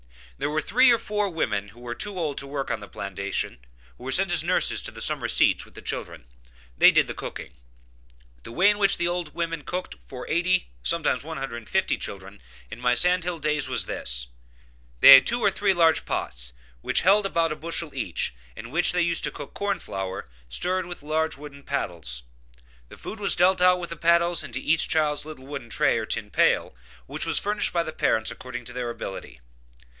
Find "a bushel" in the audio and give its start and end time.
17.51-17.93